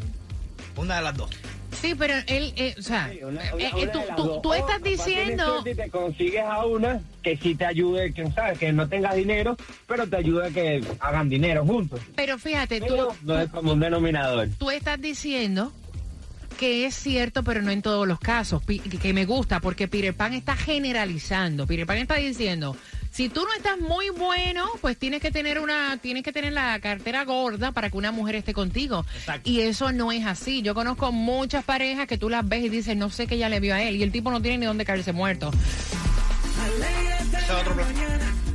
Una 0.75 0.97
de 0.97 1.01
las 1.03 1.15
dos. 1.17 1.29
Sí, 1.71 1.95
pero 1.97 2.13
él, 2.27 2.53
eh, 2.55 2.75
o 2.77 2.81
sea, 2.81 3.09
Sí, 3.11 3.19
una- 3.23 3.41
eh, 3.43 3.51
una- 3.53 3.63
eh, 3.67 3.71
una 3.83 3.91
tú, 3.91 3.99
tú- 4.15 4.41
tú 4.41 4.53
estás 4.53 4.81
tienes 4.81 5.05
diciendo... 5.05 5.63
y 5.65 5.75
te 5.75 5.89
consigues 5.89 6.43
a 6.43 6.65
una 6.65 7.01
que 7.21 7.35
sí 7.37 7.55
te 7.55 7.65
ayude, 7.65 8.13
que 8.13 8.29
sabes, 8.31 8.57
que 8.57 8.71
no 8.71 8.87
tengas 8.87 9.15
dinero, 9.15 9.57
pero 9.87 10.07
te 10.07 10.15
ayude 10.17 10.47
a 10.47 10.49
que 10.51 10.83
hagan 10.99 11.29
dinero 11.29 11.65
juntos. 11.65 11.99
Pero 12.15 12.37
fíjate, 12.37 12.79
tú, 12.79 12.85
Pero 12.87 13.15
no 13.23 13.39
es 13.39 13.49
como 13.49 13.73
un 13.73 13.79
denominador. 13.79 14.49
tú 14.57 14.71
estás 14.71 15.01
diciendo 15.01 15.73
que 16.57 16.85
es 16.85 16.95
cierto, 16.95 17.43
pero 17.43 17.61
no 17.61 17.71
en 17.71 17.81
todos 17.81 18.07
los 18.07 18.19
casos, 18.19 18.61
que 19.01 19.13
me 19.13 19.25
gusta, 19.25 19.59
porque 19.59 19.87
Peter 19.87 20.13
Pan 20.13 20.33
está 20.33 20.55
generalizando. 20.55 21.65
Peter 21.67 21.85
Pan 21.85 21.97
está 21.97 22.15
diciendo, 22.15 22.77
si 23.13 23.29
tú 23.29 23.41
no 23.41 23.53
estás 23.55 23.79
muy 23.79 24.09
bueno, 24.09 24.67
pues 24.81 24.97
tienes 24.97 25.21
que 25.21 25.29
tener 25.29 25.59
una, 25.59 25.97
tienes 26.01 26.23
que 26.23 26.33
tener 26.33 26.51
la 26.51 26.79
cartera 26.79 27.23
gorda 27.25 27.71
para 27.71 27.91
que 27.91 27.97
una 27.97 28.11
mujer 28.11 28.35
esté 28.35 28.53
contigo. 28.53 29.05
Exacto. 29.15 29.47
Y 29.47 29.61
eso 29.61 29.91
no 29.91 30.11
es 30.11 30.25
así. 30.25 30.63
Yo 30.63 30.73
conozco 30.73 31.11
muchas 31.11 31.63
parejas 31.63 32.07
que 32.07 32.17
tú 32.17 32.27
las 32.27 32.47
ves 32.47 32.65
y 32.65 32.69
dices, 32.69 32.97
no 32.97 33.11
sé 33.11 33.27
qué 33.27 33.35
ella 33.35 33.49
le 33.49 33.59
vio 33.59 33.75
a 33.75 33.83
él, 33.83 33.97
y 33.97 34.03
el 34.03 34.11
tipo 34.11 34.31
no 34.31 34.41
tiene 34.41 34.57
ni 34.57 34.65
dónde 34.65 34.83
caerse 34.83 35.13
muerto. 35.13 35.51
Ese 37.21 37.37
es 37.37 37.49
otro 37.51 37.75
plan. 37.75 37.87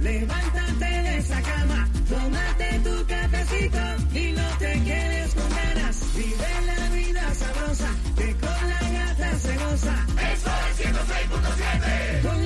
Levántate 0.03 0.85
de 0.85 1.19
esa 1.19 1.43
cama, 1.43 1.89
tómate 2.09 2.81
tu 2.83 3.07
cafecito 3.07 4.19
y 4.19 4.33
no 4.33 4.49
te 4.59 4.73
quedes 4.73 5.35
con 5.35 5.51
ganas. 5.51 6.05
Vive 6.17 6.67
la 6.67 6.89
vida 6.97 7.35
sabrosa, 7.35 7.91
que 8.17 8.33
con 8.33 8.69
la 8.69 8.99
gata 8.99 9.39
se 9.39 9.57
goza. 9.57 10.07
Eso 10.33 10.51
es 10.71 10.87
106.7. 10.87 12.38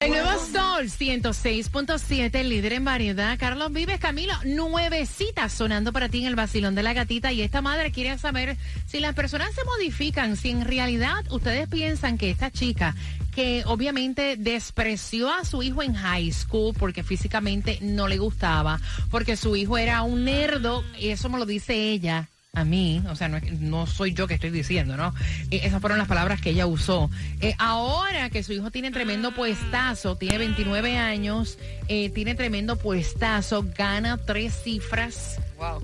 El 0.00 0.10
nuevo 0.10 0.30
Sol 0.32 0.86
106.7, 0.86 2.42
líder 2.42 2.72
en 2.72 2.84
variedad. 2.84 3.38
Carlos 3.38 3.72
Vives, 3.72 4.00
Camilo, 4.00 4.34
nuevecita 4.44 5.48
sonando 5.48 5.92
para 5.92 6.08
ti 6.08 6.22
en 6.22 6.26
el 6.26 6.34
vacilón 6.34 6.74
de 6.74 6.82
la 6.82 6.92
gatita. 6.92 7.30
Y 7.30 7.42
esta 7.42 7.62
madre 7.62 7.92
quiere 7.92 8.18
saber 8.18 8.56
si 8.84 8.98
las 8.98 9.14
personas 9.14 9.54
se 9.54 9.64
modifican, 9.64 10.36
si 10.36 10.50
en 10.50 10.64
realidad 10.64 11.24
ustedes 11.30 11.68
piensan 11.68 12.18
que 12.18 12.30
esta 12.30 12.50
chica, 12.50 12.96
que 13.32 13.62
obviamente 13.64 14.36
despreció 14.36 15.32
a 15.32 15.44
su 15.44 15.62
hijo 15.62 15.84
en 15.84 15.94
high 15.94 16.32
school 16.32 16.74
porque 16.76 17.04
físicamente 17.04 17.78
no 17.80 18.08
le 18.08 18.18
gustaba, 18.18 18.80
porque 19.12 19.36
su 19.36 19.54
hijo 19.54 19.78
era 19.78 20.02
un 20.02 20.24
nerdo, 20.24 20.82
eso 20.98 21.28
me 21.28 21.38
lo 21.38 21.46
dice 21.46 21.74
ella 21.74 22.28
a 22.54 22.64
mí, 22.66 23.02
o 23.08 23.16
sea, 23.16 23.28
no, 23.30 23.38
es- 23.38 23.60
no 23.60 23.86
soy 23.86 24.12
yo 24.12 24.26
que 24.26 24.34
estoy 24.34 24.50
diciendo, 24.50 24.94
¿no? 24.94 25.14
Eh, 25.50 25.60
esas 25.64 25.80
fueron 25.80 25.98
las 25.98 26.06
palabras 26.06 26.38
que 26.42 26.50
ella 26.50 26.66
usó. 26.66 27.10
Eh, 27.40 27.54
ahora 27.58 28.28
que 28.28 28.42
su 28.42 28.52
hijo 28.52 28.70
tiene 28.70 28.90
tremendo 28.90 29.34
puestazo, 29.34 30.16
tiene 30.16 30.36
29 30.36 30.98
años, 30.98 31.56
eh, 31.88 32.10
tiene 32.10 32.34
tremendo 32.34 32.76
puestazo, 32.76 33.64
gana 33.74 34.18
tres 34.18 34.52
cifras 34.64 35.40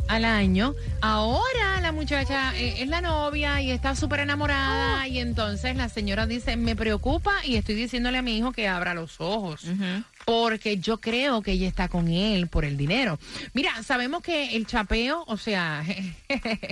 al 0.09 0.25
año. 0.25 0.75
Ahora 1.01 1.81
la 1.81 1.93
muchacha 1.93 2.57
eh, 2.57 2.83
es 2.83 2.89
la 2.89 3.01
novia 3.01 3.61
y 3.61 3.71
está 3.71 3.95
súper 3.95 4.21
enamorada 4.21 5.07
y 5.07 5.21
entonces 5.21 5.77
la 5.77 5.89
señora 5.89 6.27
dice, 6.27 6.57
me 6.57 6.75
preocupa 6.75 7.33
y 7.45 7.57
estoy 7.57 7.77
diciéndole 7.77 8.19
a 8.19 8.23
mi 8.23 8.37
hijo 8.37 8.53
que 8.53 8.67
abra 8.67 8.95
los 8.95 9.21
ojos. 9.21 9.65
Porque 10.25 10.79
yo 10.79 11.01
creo 11.01 11.43
que 11.43 11.53
ella 11.53 11.69
está 11.69 11.89
con 11.89 12.09
él 12.09 12.49
por 12.49 12.65
el 12.65 12.77
dinero. 12.77 13.19
Mira, 13.55 13.83
sabemos 13.83 14.23
que 14.23 14.57
el 14.57 14.67
chapeo, 14.67 15.25
o 15.27 15.37
sea, 15.37 15.85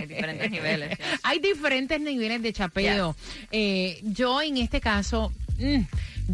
diferentes 0.09 0.51
niveles, 0.51 0.91
yes. 0.91 0.99
hay 1.23 1.39
diferentes 1.39 2.01
niveles 2.01 2.43
de 2.43 2.53
chapeo. 2.53 3.17
Eh, 3.51 4.01
yo 4.03 4.43
en 4.43 4.59
este 4.59 4.81
caso, 4.81 5.33
mm, 5.59 5.83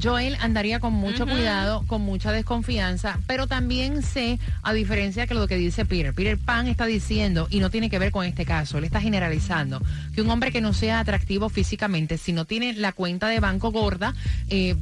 Joel 0.01 0.37
andaría 0.41 0.81
con 0.81 0.93
mucho 0.93 1.27
cuidado, 1.27 1.85
con 1.87 2.03
mucha 2.03 2.33
desconfianza, 2.33 3.19
pero 3.27 3.47
también 3.47 4.03
sé, 4.03 4.39
a 4.63 4.73
diferencia 4.73 5.27
que 5.27 5.35
lo 5.35 5.47
que 5.47 5.57
dice 5.57 5.85
Peter, 5.85 6.15
Peter 6.15 6.39
Pan 6.39 6.67
está 6.67 6.87
diciendo, 6.87 7.47
y 7.51 7.61
no 7.61 7.71
tiene 7.71 7.91
que 7.91 7.99
ver 7.99 8.11
con 8.11 8.25
este 8.25 8.45
caso, 8.45 8.79
él 8.79 8.85
está 8.85 9.01
generalizando, 9.01 9.83
que 10.15 10.23
un 10.23 10.31
hombre 10.31 10.53
que 10.53 10.61
no 10.61 10.73
sea 10.73 11.01
atractivo 11.01 11.49
físicamente, 11.49 12.19
si 12.19 12.33
no 12.33 12.45
tiene 12.45 12.73
la 12.75 12.93
cuenta 12.93 13.29
de 13.29 13.41
banco 13.41 13.71
gorda, 13.71 14.15
eh, 14.49 14.77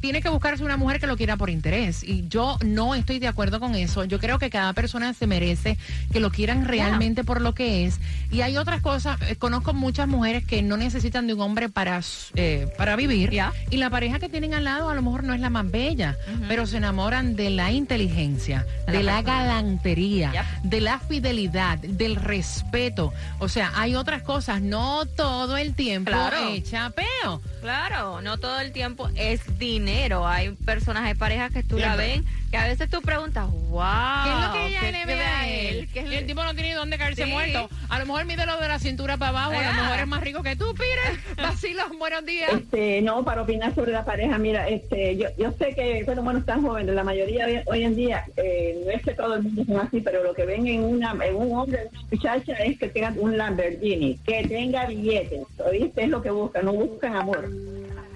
tiene 0.00 0.20
que 0.22 0.28
buscarse 0.28 0.64
una 0.64 0.76
mujer 0.76 1.00
que 1.00 1.06
lo 1.06 1.16
quiera 1.16 1.36
por 1.36 1.50
interés. 1.50 2.02
Y 2.04 2.26
yo 2.28 2.58
no 2.64 2.94
estoy 2.94 3.18
de 3.18 3.28
acuerdo 3.28 3.60
con 3.60 3.74
eso. 3.74 4.04
Yo 4.04 4.18
creo 4.18 4.38
que 4.38 4.50
cada 4.50 4.72
persona 4.72 5.12
se 5.14 5.26
merece 5.26 5.76
que 6.12 6.20
lo 6.20 6.30
quieran 6.30 6.64
realmente 6.66 7.24
por 7.24 7.40
lo 7.40 7.54
que 7.54 7.86
es. 7.86 7.98
Y 8.30 8.40
hay 8.42 8.56
otras 8.56 8.80
cosas. 8.82 9.18
eh, 9.22 9.36
Conozco 9.36 9.74
muchas 9.74 10.08
mujeres 10.08 10.44
que 10.44 10.62
no 10.62 10.76
necesitan 10.76 11.26
de 11.26 11.34
un 11.34 11.40
hombre 11.40 11.68
para, 11.68 12.00
eh, 12.34 12.68
para 12.76 12.96
vivir. 12.96 13.30
Ya. 13.30 13.52
Y 13.70 13.76
la 13.76 13.90
pareja 13.90 14.18
que 14.18 14.28
tienen 14.28 14.54
al 14.54 14.64
lado 14.64 14.90
a 14.90 14.94
lo 14.94 15.02
mejor 15.02 15.24
no 15.24 15.34
es 15.34 15.40
la 15.40 15.50
más 15.50 15.70
bella, 15.70 16.16
pero 16.48 16.66
se 16.66 16.76
enamoran 16.78 17.36
de 17.36 17.50
la 17.50 17.70
inteligencia, 17.72 18.66
De 18.86 18.92
de 18.92 19.02
la 19.02 19.12
la 19.16 19.22
persona. 19.22 19.44
galantería, 19.44 20.46
de 20.62 20.80
la 20.80 20.98
fidelidad, 20.98 21.78
del 21.78 22.16
respeto. 22.16 23.12
O 23.38 23.48
sea, 23.48 23.72
hay 23.76 23.94
otras 23.94 24.22
cosas. 24.22 24.60
No 24.62 25.04
todo 25.06 25.56
el 25.56 25.74
tiempo 25.74 26.10
Claro. 26.10 26.48
es 26.48 26.70
chapeo. 26.70 27.40
Claro, 27.60 28.20
no 28.22 28.38
todo 28.38 28.60
el 28.60 28.72
tiempo 28.72 29.08
es 29.16 29.40
dinero. 29.80 30.26
Hay 30.26 30.50
personas, 30.64 31.04
hay 31.04 31.14
parejas 31.14 31.52
que 31.52 31.62
tú 31.62 31.78
la 31.78 31.96
ven, 31.96 32.24
que 32.50 32.56
a 32.56 32.64
veces 32.66 32.88
tú 32.88 33.00
preguntas, 33.02 33.46
wow. 33.50 33.82
¿Qué 34.24 34.30
es 34.30 34.46
lo 34.46 34.52
que 34.52 34.66
ella 34.68 34.80
¿qué 34.80 34.92
le 34.92 34.98
se 35.00 35.06
ve 35.06 35.20
a 35.22 35.48
él? 35.48 35.88
¿Qué 35.92 36.00
es 36.00 36.10
Y 36.10 36.14
el 36.14 36.26
tipo 36.26 36.42
no 36.44 36.54
tiene 36.54 36.70
ni 36.70 36.74
dónde 36.74 36.96
caerse 36.98 37.24
Sí. 37.24 37.30
muerto. 37.30 37.68
A 37.88 37.98
lo 37.98 38.06
mejor 38.06 38.24
mide 38.24 38.46
lo 38.46 38.58
de 38.60 38.68
la 38.68 38.78
cintura 38.78 39.16
para 39.16 39.30
abajo, 39.30 39.52
a 39.52 39.62
lo 39.62 39.72
mejor 39.82 39.98
es 40.00 40.06
más 40.06 40.20
rico 40.22 40.42
que 40.42 40.56
tú, 40.56 40.64
Peter. 40.74 41.20
Vacilón, 41.36 41.98
buenos 41.98 42.24
días. 42.24 42.50
Este, 42.52 43.02
no, 43.02 43.24
para 43.24 43.42
opinar 43.42 43.74
sobre 43.74 43.92
la 43.92 44.04
pareja, 44.04 44.38
mira, 44.38 44.68
este, 44.68 45.16
yo, 45.16 45.28
yo 45.38 45.52
sé 45.58 45.74
que, 45.74 46.02
bueno, 46.04 46.22
bueno, 46.22 46.38
están 46.40 46.62
jóvenes, 46.62 46.94
la 46.94 47.04
mayoría 47.04 47.46
de- 47.46 47.62
hoy 47.66 47.82
en 47.84 47.94
día, 47.96 48.24
eh, 48.36 48.80
no 48.84 48.90
es 48.92 49.02
que 49.02 49.12
todo 49.14 49.34
el 49.34 49.42
mundo 49.42 49.64
sea 49.64 49.80
así, 49.82 50.00
pero 50.00 50.22
lo 50.22 50.34
que 50.34 50.44
ven 50.44 50.66
en 50.66 50.82
una, 50.84 51.14
en 51.24 51.34
un 51.36 51.56
hombre, 51.56 51.82
en 51.82 51.88
una 51.88 52.08
muchacha, 52.10 52.52
es 52.54 52.78
que 52.78 52.88
tenga 52.88 53.12
un 53.16 53.36
Lamborghini, 53.36 54.18
que 54.26 54.46
tenga 54.48 54.86
billetes, 54.86 55.40
¿oíste? 55.64 56.04
Es 56.04 56.08
lo 56.08 56.22
que 56.22 56.30
buscan, 56.30 56.64
no 56.64 56.72
buscan 56.72 57.16
amor. 57.16 57.48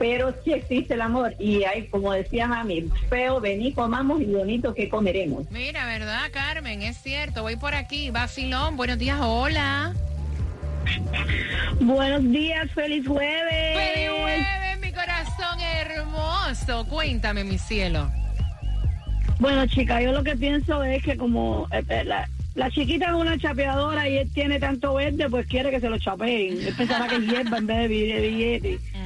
Pero 0.00 0.34
sí 0.42 0.54
existe 0.54 0.94
el 0.94 1.02
amor, 1.02 1.34
y 1.38 1.62
hay, 1.64 1.86
como 1.88 2.10
decía 2.14 2.46
mami, 2.46 2.88
feo, 3.10 3.38
vení, 3.38 3.74
comamos, 3.74 4.22
y 4.22 4.24
bonito, 4.24 4.72
que 4.72 4.88
comeremos? 4.88 5.50
Mira, 5.50 5.84
¿verdad, 5.84 6.22
Carmen? 6.32 6.80
Es 6.80 6.96
cierto, 6.96 7.42
voy 7.42 7.56
por 7.56 7.74
aquí. 7.74 8.08
Vacilón, 8.08 8.78
buenos 8.78 8.96
días, 8.96 9.18
hola. 9.20 9.92
Buenos 11.80 12.22
días, 12.32 12.70
feliz 12.70 13.06
jueves. 13.06 13.76
¡Feliz 13.76 14.08
jueves, 14.08 14.80
mi 14.80 14.90
corazón 14.90 15.60
hermoso! 15.60 16.86
Cuéntame, 16.88 17.44
mi 17.44 17.58
cielo. 17.58 18.10
Bueno, 19.38 19.66
chica, 19.66 20.00
yo 20.00 20.12
lo 20.12 20.24
que 20.24 20.34
pienso 20.34 20.82
es 20.82 21.02
que 21.02 21.18
como 21.18 21.68
eh, 21.72 21.84
eh, 21.90 22.04
la, 22.04 22.26
la 22.54 22.70
chiquita 22.70 23.08
es 23.08 23.12
una 23.12 23.38
chapeadora 23.38 24.08
y 24.08 24.16
él 24.16 24.30
tiene 24.32 24.58
tanto 24.58 24.94
verde, 24.94 25.28
pues 25.28 25.46
quiere 25.46 25.70
que 25.70 25.80
se 25.80 25.90
lo 25.90 25.98
chapeen. 25.98 26.58
Él 26.66 26.74
pensará 26.74 27.06
que 27.06 27.16
es 27.16 27.26
hierba 27.26 27.58
en 27.58 27.66
vez 27.66 27.78
de 27.80 27.88
billete. 27.88 28.78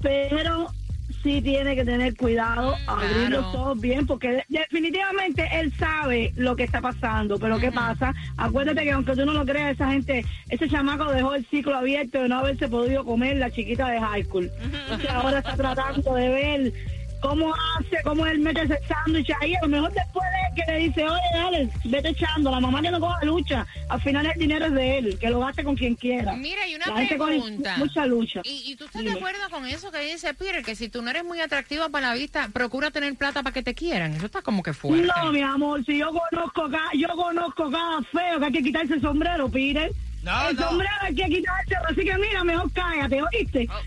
Pero 0.00 0.72
sí 1.22 1.42
tiene 1.42 1.74
que 1.74 1.84
tener 1.84 2.16
cuidado, 2.16 2.74
abrir 2.86 3.28
Claro. 3.28 3.42
los 3.42 3.54
ojos 3.54 3.80
bien, 3.80 4.06
porque 4.06 4.28
de- 4.32 4.44
definitivamente 4.48 5.46
él 5.52 5.72
sabe 5.78 6.32
lo 6.36 6.56
que 6.56 6.64
está 6.64 6.80
pasando. 6.80 7.38
Pero 7.38 7.58
¿qué 7.58 7.70
pasa? 7.70 8.14
Acuérdate 8.38 8.84
que 8.84 8.92
aunque 8.92 9.14
tú 9.14 9.26
no 9.26 9.34
lo 9.34 9.44
creas, 9.44 9.72
esa 9.72 9.90
gente, 9.90 10.24
ese 10.48 10.68
chamaco 10.68 11.12
dejó 11.12 11.34
el 11.34 11.44
ciclo 11.46 11.76
abierto 11.76 12.22
de 12.22 12.28
no 12.28 12.38
haberse 12.38 12.68
podido 12.68 13.04
comer 13.04 13.36
la 13.36 13.50
chiquita 13.50 13.88
de 13.88 14.00
high 14.00 14.24
school. 14.24 14.50
Entonces 14.62 15.10
ahora 15.10 15.38
está 15.40 15.56
tratando 15.56 16.14
de 16.14 16.28
ver 16.30 16.72
cómo 17.20 17.54
hace, 17.54 17.96
cómo 18.04 18.26
él 18.26 18.38
mete 18.40 18.62
ese 18.62 18.78
sándwich 18.88 19.30
ahí. 19.40 19.54
A 19.54 19.62
lo 19.62 19.68
mejor 19.68 19.92
después 19.92 20.26
de 20.54 20.62
que 20.64 20.72
le 20.72 20.78
dice, 20.78 21.04
oye, 21.08 21.20
dale, 21.34 21.68
vete 21.84 22.08
echando. 22.10 22.50
La 22.50 22.60
mamá 22.60 22.82
que 22.82 22.90
no 22.90 23.00
coja 23.00 23.24
lucha. 23.24 23.66
Al 23.88 24.00
final 24.00 24.26
el 24.26 24.38
dinero 24.38 24.66
es 24.66 24.72
de 24.72 24.98
él, 24.98 25.18
que 25.18 25.30
lo 25.30 25.40
gaste 25.40 25.64
con 25.64 25.76
quien 25.76 25.94
quiera. 25.94 26.32
Mira, 26.34 26.66
y 26.66 26.74
una 26.74 26.86
La 26.86 27.06
pregunta. 27.08 27.76
mucha 27.78 28.06
lucha. 28.06 28.40
¿Y, 28.44 28.72
y 28.72 28.76
tú 28.76 28.84
estás 28.84 29.02
de 29.04 29.12
acuerdo 29.12 29.40
con 29.50 29.66
eso 29.66 29.90
que 29.90 30.00
dice 30.00 30.32
Peter? 30.34 30.62
Que 30.64 30.74
si 30.74 30.88
tú 30.88 31.02
no 31.02 31.10
eres 31.10 31.24
muy 31.24 31.40
atractiva 31.40 31.88
para 31.88 32.08
la 32.08 32.14
vista, 32.14 32.48
procura 32.52 32.90
tener 32.90 33.14
plata 33.16 33.42
para 33.42 33.52
que 33.54 33.62
te 33.62 33.74
quieran. 33.74 34.14
Eso 34.14 34.26
está 34.26 34.42
como 34.42 34.62
que 34.62 34.72
fuerte. 34.72 35.06
No, 35.06 35.32
mi 35.32 35.42
amor, 35.42 35.84
si 35.84 35.98
yo 35.98 36.10
conozco 36.10 36.70
cada, 36.70 36.90
yo 36.94 37.08
conozco 37.08 37.70
cada 37.70 38.02
feo 38.02 38.38
que 38.38 38.46
hay 38.46 38.52
que 38.52 38.62
quitarse 38.62 38.94
el 38.94 39.00
sombrero, 39.00 39.48
Peter. 39.48 39.90
No, 40.22 40.48
el 40.50 40.56
no. 40.56 40.68
sombrero 40.68 40.92
hay 41.00 41.14
que 41.14 41.24
quitárselo, 41.24 41.86
así 41.88 42.04
que 42.04 42.14
mira, 42.18 42.44
mejor 42.44 42.70
cállate, 42.72 43.22
¿oíste? 43.22 43.68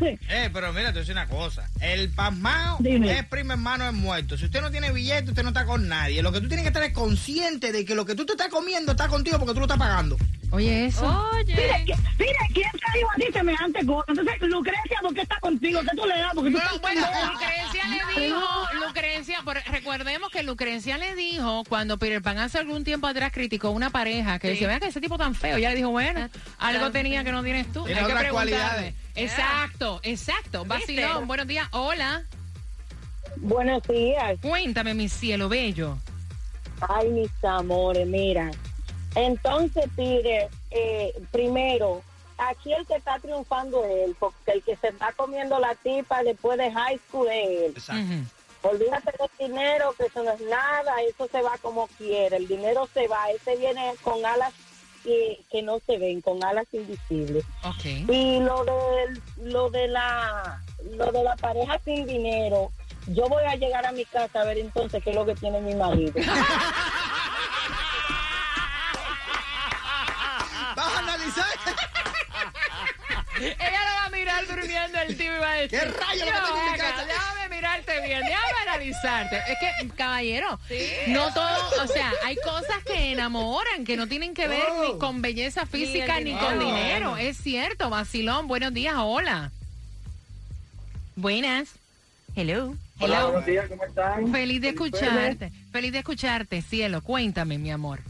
Eh, 0.00 0.50
pero 0.52 0.72
mira, 0.72 0.88
te 0.88 0.94
voy 0.94 0.98
a 0.98 1.00
decir 1.02 1.12
una 1.12 1.28
cosa. 1.28 1.68
El 1.80 2.10
pasmao 2.10 2.78
Dime. 2.80 3.12
es 3.16 3.24
primo 3.26 3.52
hermano 3.52 3.86
es 3.86 3.92
muerto. 3.92 4.36
Si 4.36 4.44
usted 4.46 4.60
no 4.60 4.70
tiene 4.72 4.90
billete, 4.90 5.30
usted 5.30 5.42
no 5.44 5.50
está 5.50 5.64
con 5.66 5.86
nadie. 5.88 6.20
Lo 6.20 6.32
que 6.32 6.40
tú 6.40 6.48
tienes 6.48 6.64
que 6.64 6.68
estar 6.68 6.82
es 6.82 6.92
consciente 6.92 7.70
de 7.70 7.84
que 7.84 7.94
lo 7.94 8.04
que 8.04 8.16
tú 8.16 8.26
te 8.26 8.32
estás 8.32 8.48
comiendo 8.48 8.90
está 8.92 9.06
contigo 9.06 9.38
porque 9.38 9.52
tú 9.54 9.60
lo 9.60 9.66
estás 9.66 9.78
pagando. 9.78 10.16
Oye, 10.50 10.86
eso. 10.86 11.02
Mira, 11.46 11.54
Oye, 11.76 11.84
que- 11.84 11.94
mira, 12.18 12.38
¿quién 12.52 12.70
te 12.72 12.98
dijo 12.98 13.10
a 13.12 13.14
ti 13.16 13.26
semejante 13.32 13.86
cosa? 13.86 14.04
Entonces, 14.08 14.34
Lucrecia, 14.42 14.98
¿por 15.00 15.14
qué 15.14 15.20
está 15.22 15.38
contigo? 15.40 15.80
¿Qué 15.82 15.96
tú 15.96 16.06
le 16.06 16.18
das? 16.18 16.32
Porque 16.34 16.50
tú 16.50 16.56
Bueno, 16.58 16.74
estás 16.74 16.80
bueno. 16.80 17.32
Lucrecia 17.32 17.63
le 17.88 18.20
dijo, 18.26 18.40
Lucrecia, 18.86 19.38
por- 19.44 19.62
recordemos 19.70 20.30
que 20.30 20.42
Lucrecia 20.42 20.98
le 20.98 21.14
dijo 21.14 21.62
cuando 21.68 21.98
Peter 21.98 22.20
Pan 22.22 22.38
hace 22.38 22.58
algún 22.58 22.84
tiempo 22.84 23.06
atrás 23.06 23.32
criticó 23.32 23.68
a 23.68 23.70
una 23.70 23.90
pareja 23.90 24.38
que 24.38 24.48
decía, 24.48 24.68
vea 24.68 24.80
que 24.80 24.86
ese 24.88 25.00
tipo 25.00 25.16
tan 25.18 25.34
feo. 25.34 25.58
Ya 25.58 25.70
le 25.70 25.76
dijo, 25.76 25.90
bueno, 25.90 26.20
Ah, 26.58 26.68
algo 26.68 26.78
claro, 26.80 26.92
tenía 26.92 27.20
sí. 27.20 27.26
que 27.26 27.32
no 27.32 27.42
tienes 27.42 27.72
tú. 27.72 27.84
Tiene 27.84 28.00
Hay 28.00 28.06
que 28.06 28.12
otras 28.12 28.32
cualidades. 28.32 28.94
Exacto, 29.14 30.00
exacto. 30.02 30.64
Vacilón, 30.64 31.26
buenos 31.26 31.46
días. 31.46 31.68
Hola. 31.72 32.24
Buenos 33.36 33.82
días. 33.84 34.38
Cuéntame, 34.40 34.94
mi 34.94 35.08
cielo 35.08 35.48
bello. 35.48 35.98
Ay, 36.88 37.08
mis 37.10 37.30
amores, 37.44 38.06
mira. 38.06 38.50
Entonces, 39.14 39.84
Pire, 39.96 40.48
eh, 40.70 41.12
primero, 41.30 42.02
aquí 42.38 42.72
el 42.72 42.86
que 42.86 42.94
está 42.94 43.18
triunfando 43.18 43.84
es 43.84 44.08
él, 44.08 44.16
porque 44.18 44.52
el 44.52 44.62
que 44.62 44.76
se 44.76 44.88
está 44.88 45.12
comiendo 45.12 45.58
la 45.58 45.74
tipa 45.74 46.22
después 46.22 46.58
de 46.58 46.70
high 46.70 46.98
school 47.08 47.28
es 47.28 47.48
él. 47.48 47.72
Exacto. 47.76 48.14
Olvídate 48.62 49.12
del 49.18 49.48
dinero, 49.48 49.94
que 49.98 50.06
eso 50.06 50.22
no 50.22 50.30
es 50.30 50.40
nada, 50.40 50.94
eso 51.02 51.28
se 51.30 51.42
va 51.42 51.58
como 51.60 51.86
quiere, 51.98 52.38
el 52.38 52.48
dinero 52.48 52.88
se 52.94 53.06
va, 53.08 53.30
ese 53.30 53.56
viene 53.56 53.92
con 54.02 54.24
alas 54.24 54.54
que, 55.02 55.40
que 55.50 55.62
no 55.62 55.80
se 55.86 55.98
ven, 55.98 56.22
con 56.22 56.42
alas 56.42 56.66
invisibles. 56.72 57.44
Y 58.08 58.40
lo 58.40 58.64
de, 58.64 59.20
lo 59.42 59.68
de 59.68 59.88
la 59.88 60.62
lo 60.92 61.12
de 61.12 61.22
la 61.22 61.36
pareja 61.36 61.78
sin 61.84 62.06
dinero, 62.06 62.70
yo 63.08 63.28
voy 63.28 63.44
a 63.44 63.56
llegar 63.56 63.86
a 63.86 63.92
mi 63.92 64.04
casa 64.04 64.40
a 64.40 64.44
ver 64.44 64.58
entonces 64.58 65.02
qué 65.04 65.10
es 65.10 65.16
lo 65.16 65.26
que 65.26 65.34
tiene 65.34 65.60
mi 65.60 65.74
marido. 65.74 66.14
Ella 73.46 73.80
lo 73.84 73.94
va 73.96 74.04
a 74.06 74.10
mirar 74.10 74.46
durmiendo 74.46 74.98
el 75.00 75.16
tío 75.16 75.36
y 75.36 75.38
va 75.38 75.52
a 75.52 75.54
decir... 75.56 75.78
¿Qué 75.80 75.84
rayos 75.86 76.26
lo 76.26 76.26
"Yo, 76.26 76.32
que 76.32 76.46
tengo 76.46 76.58
en 76.58 76.64
mi 76.64 76.70
acá, 76.70 76.90
casa?" 76.92 77.04
Déjame 77.06 77.48
mirarte 77.56 78.00
bien, 78.06 78.20
déjame 78.20 78.60
analizarte. 78.68 79.36
Es 79.48 79.58
que, 79.58 79.88
caballero, 79.96 80.58
no 81.08 81.32
todo... 81.34 81.82
O 81.82 81.86
sea, 81.86 82.12
hay 82.24 82.36
cosas 82.36 82.82
que 82.86 83.12
enamoran, 83.12 83.84
que 83.84 83.96
no 83.96 84.06
tienen 84.06 84.34
que 84.34 84.48
ver 84.48 84.64
Oh. 84.70 84.92
ni 84.92 84.98
con 84.98 85.22
belleza 85.22 85.66
física 85.66 86.20
ni, 86.20 86.32
con 86.34 86.58
Oh. 86.58 86.64
dinero. 86.64 87.16
Es 87.16 87.36
cierto, 87.38 87.90
vacilón. 87.90 88.48
Buenos 88.48 88.72
días, 88.72 88.94
hola. 88.98 89.50
Buenas. 91.16 91.68
Hello. 92.36 92.74
Hello. 93.00 93.26
buenos 93.30 93.46
días, 93.46 93.68
¿cómo 93.68 93.84
están? 93.84 94.32
Feliz 94.32 94.60
de 94.60 94.68
escucharte. 94.70 95.52
Feliz 95.72 95.92
de 95.92 95.98
escucharte, 95.98 96.62
cielo. 96.62 97.02
Cuéntame, 97.02 97.58
mi 97.58 97.70
amor. 97.70 98.00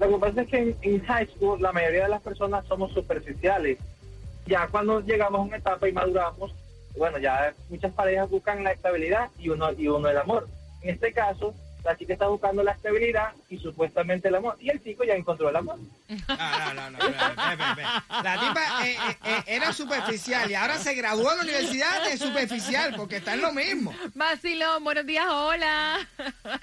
Lo 0.00 0.08
que 0.08 0.18
pasa 0.18 0.42
es 0.42 0.48
que 0.48 0.58
en, 0.58 0.76
en 0.82 1.04
high 1.04 1.26
school 1.28 1.60
la 1.60 1.72
mayoría 1.72 2.04
de 2.04 2.08
las 2.08 2.22
personas 2.22 2.64
somos 2.66 2.92
superficiales. 2.92 3.78
Ya 4.46 4.66
cuando 4.68 5.00
llegamos 5.00 5.40
a 5.40 5.44
una 5.44 5.56
etapa 5.58 5.88
y 5.88 5.92
maduramos, 5.92 6.54
bueno, 6.96 7.18
ya 7.18 7.54
muchas 7.68 7.92
parejas 7.92 8.30
buscan 8.30 8.64
la 8.64 8.72
estabilidad 8.72 9.30
y 9.38 9.50
uno 9.50 9.72
y 9.72 9.88
uno 9.88 10.08
el 10.08 10.18
amor. 10.18 10.48
En 10.82 10.90
este 10.90 11.12
caso, 11.12 11.54
la 11.84 11.96
chica 11.96 12.12
está 12.12 12.28
buscando 12.28 12.62
la 12.62 12.72
estabilidad 12.72 13.32
y 13.48 13.58
supuestamente 13.58 14.28
el 14.28 14.34
amor. 14.34 14.56
Y 14.60 14.70
el 14.70 14.82
chico 14.82 15.04
ya 15.04 15.14
encontró 15.14 15.48
el 15.48 15.56
amor. 15.56 15.78
No, 16.08 16.74
no, 16.74 16.90
no, 16.90 16.98
no. 16.98 17.08
La 18.22 18.40
tipa 18.40 18.86
eh, 18.86 18.96
eh, 19.08 19.16
eh, 19.24 19.42
era 19.46 19.72
superficial 19.72 20.50
y 20.50 20.54
ahora 20.54 20.78
se 20.78 20.94
graduó 20.94 21.30
en 21.32 21.38
la 21.38 21.42
universidad 21.44 22.04
de 22.04 22.16
superficial 22.16 22.94
porque 22.96 23.16
está 23.16 23.34
en 23.34 23.42
lo 23.42 23.52
mismo. 23.52 23.94
Vacilón, 24.14 24.84
buenos 24.84 25.06
días, 25.06 25.26
hola. 25.28 26.08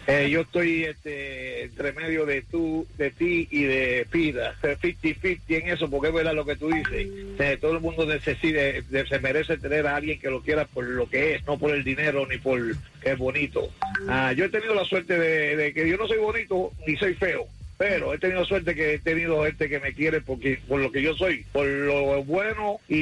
Eh, 0.07 0.29
yo 0.29 0.41
estoy 0.41 0.85
este, 0.85 1.63
entre 1.63 1.93
medio 1.93 2.25
de 2.25 2.41
tú, 2.43 2.87
de 2.97 3.11
ti 3.11 3.47
y 3.51 3.63
de 3.63 4.07
Pida, 4.09 4.55
50-50 4.61 5.41
en 5.47 5.69
eso, 5.69 5.89
porque 5.89 6.09
es 6.09 6.13
verdad 6.13 6.33
lo 6.33 6.45
que 6.45 6.55
tú 6.55 6.69
dices. 6.69 7.07
Eh, 7.39 7.57
todo 7.59 7.73
el 7.73 7.81
mundo 7.81 8.05
necesita, 8.05 8.59
se 9.07 9.19
merece 9.19 9.57
tener 9.57 9.87
a 9.87 9.95
alguien 9.95 10.19
que 10.19 10.29
lo 10.29 10.41
quiera 10.41 10.65
por 10.65 10.85
lo 10.85 11.09
que 11.09 11.35
es, 11.35 11.45
no 11.45 11.57
por 11.57 11.71
el 11.71 11.83
dinero 11.83 12.25
ni 12.27 12.37
por 12.37 12.59
que 13.01 13.11
es 13.11 13.17
bonito. 13.17 13.69
Ah, 14.07 14.31
yo 14.33 14.45
he 14.45 14.49
tenido 14.49 14.73
la 14.75 14.85
suerte 14.85 15.17
de, 15.17 15.55
de 15.55 15.73
que 15.73 15.87
yo 15.87 15.97
no 15.97 16.07
soy 16.07 16.17
bonito 16.17 16.71
ni 16.87 16.95
soy 16.97 17.13
feo. 17.15 17.45
Pero 17.77 18.13
he 18.13 18.17
tenido 18.17 18.45
suerte 18.45 18.73
que 18.73 18.93
he 18.93 18.99
tenido 18.99 19.43
gente 19.43 19.67
que 19.67 19.81
me 19.81 19.91
quiere 19.93 20.21
porque 20.21 20.61
por 20.65 20.79
lo 20.79 20.93
que 20.93 21.01
yo 21.01 21.13
soy, 21.13 21.43
por 21.51 21.65
lo 21.67 22.23
bueno 22.23 22.79
y, 22.87 22.95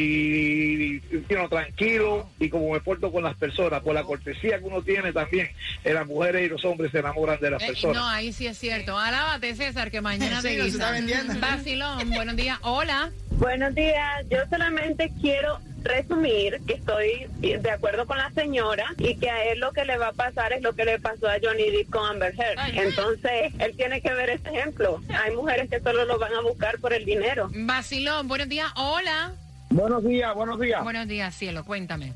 y, 0.96 1.00
you 1.12 1.22
know, 1.36 1.48
tranquilo 1.48 2.28
y 2.40 2.50
como 2.50 2.74
me 2.74 2.80
porto 2.80 3.12
con 3.12 3.24
las 3.24 3.36
personas, 3.36 3.84
por 3.84 3.94
la 3.94 4.02
cortesía 4.04 4.58
que 4.58 4.66
uno 4.66 4.82
tiene 4.82 5.14
también. 5.14 5.50
Eh, 5.84 5.94
las 5.94 6.08
mujeres 6.08 6.48
y 6.48 6.50
los 6.50 6.66
hombres 6.66 6.92
se 6.92 6.98
enamoran 7.00 7.40
de 7.40 7.52
las 7.52 7.62
Eh, 7.62 7.68
personas. 7.68 7.98
no, 7.98 8.10
ahí 8.10 8.34
sí 8.34 8.48
es 8.48 8.58
cierto. 8.58 8.98
Alábate, 8.98 9.54
César, 9.54 9.92
que 9.92 10.02
mañana 10.02 10.42
Sí, 10.42 10.48
te 10.48 10.58
no 10.58 10.64
se 10.64 10.72
guisa. 10.72 10.78
está 10.80 10.92
vendiendo. 10.92 11.40
Vacilón, 11.40 12.10
buenos 12.10 12.36
días, 12.36 12.58
hola. 12.64 13.12
Buenos 13.30 13.76
días, 13.76 14.26
yo 14.32 14.40
solamente 14.50 15.12
quiero 15.22 15.60
resumir 15.84 16.62
que 16.66 16.74
estoy 16.74 17.28
de 17.40 17.72
acuerdo 17.72 18.06
con 18.06 18.18
la 18.18 18.32
señora 18.32 18.86
y 18.98 19.16
que 19.16 19.30
a 19.30 19.46
él 19.46 19.60
lo 19.60 19.72
que 19.72 19.86
le 19.86 19.98
va 19.98 20.08
a 20.08 20.14
pasar 20.14 20.54
es 20.54 20.62
lo 20.62 20.74
que 20.74 20.86
le 20.86 21.00
pasó 21.00 21.28
a 21.28 21.36
Johnny 21.42 21.70
Depp 21.70 21.90
con 21.90 22.06
Amber 22.06 22.34
Heard. 22.40 22.58
Entonces, 22.78 23.54
él 23.60 23.76
tiene 23.76 24.02
que 24.02 24.14
ver 24.14 24.30
ese 24.30 24.50
ejemplo. 24.50 25.02
Hay 25.24 25.36
mujeres 25.36 25.70
que 25.70 25.80
solo 25.80 26.06
lo 26.06 26.18
van 26.20 26.34
a 26.34 26.42
buscar 26.42 26.80
por 26.80 26.94
el 26.94 27.06
dinero. 27.06 27.50
Vacilón, 27.54 28.28
buenos 28.28 28.50
días, 28.50 28.72
hola. 28.76 29.34
Buenos 29.70 30.04
días, 30.04 30.34
buenos 30.36 30.60
días. 30.60 30.84
Buenos 30.84 31.08
días, 31.08 31.36
cielo, 31.36 31.66
cuéntame. 31.66 32.14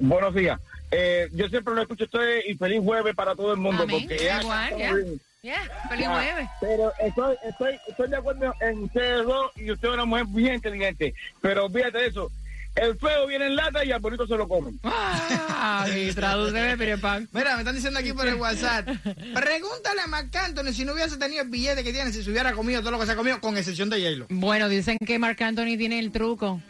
Buenos 0.00 0.34
días. 0.34 0.60
Eh, 0.90 1.28
yo 1.32 1.48
siempre 1.48 1.74
lo 1.74 1.82
escucho 1.82 2.04
a 2.04 2.06
ustedes 2.06 2.44
y 2.46 2.54
feliz 2.54 2.80
jueves 2.82 3.14
para 3.14 3.34
todo 3.34 3.52
el 3.52 3.58
mundo. 3.58 3.84
Amén, 3.84 4.00
porque 4.00 4.24
ya 4.24 4.42
igual, 4.42 4.76
ya. 4.76 4.94
Yeah, 5.42 5.88
feliz 5.88 6.06
jueves. 6.06 6.48
Pero 6.60 6.92
estoy, 7.00 7.36
estoy, 7.42 7.80
estoy 7.88 8.08
de 8.10 8.16
acuerdo 8.16 8.54
en 8.60 8.84
ustedes 8.84 9.26
dos 9.26 9.50
y 9.56 9.72
usted 9.72 9.88
es 9.88 9.94
una 9.94 10.04
mujer 10.04 10.26
bien 10.28 10.54
inteligente. 10.54 11.14
Pero 11.40 11.68
fíjate 11.68 11.98
de 11.98 12.06
eso. 12.06 12.30
El 12.74 12.96
feo 12.96 13.26
viene 13.26 13.46
en 13.48 13.56
lata 13.56 13.84
y 13.84 13.92
al 13.92 14.00
bonito 14.00 14.26
se 14.26 14.34
lo 14.36 14.48
comen. 14.48 14.80
Ay, 14.82 16.10
tradúceme, 16.14 16.76
Pirepan. 16.78 17.28
Mira, 17.32 17.52
me 17.54 17.60
están 17.60 17.74
diciendo 17.74 17.98
aquí 18.00 18.12
por 18.14 18.26
el 18.26 18.36
WhatsApp. 18.36 18.88
Pregúntale 19.34 20.00
a 20.02 20.06
Marc 20.06 20.34
Anthony 20.34 20.72
si 20.72 20.84
no 20.84 20.94
hubiese 20.94 21.16
tenido 21.18 21.42
el 21.42 21.50
billete 21.50 21.84
que 21.84 21.92
tiene, 21.92 22.12
si 22.12 22.22
se 22.22 22.30
hubiera 22.30 22.52
comido 22.52 22.80
todo 22.80 22.92
lo 22.92 22.98
que 22.98 23.06
se 23.06 23.12
ha 23.12 23.16
comido, 23.16 23.40
con 23.40 23.56
excepción 23.58 23.90
de 23.90 23.98
J-Lo. 24.02 24.26
Bueno, 24.30 24.68
dicen 24.70 24.96
que 25.04 25.18
Marc 25.18 25.40
Anthony 25.42 25.76
tiene 25.76 25.98
el 25.98 26.12
truco. 26.12 26.60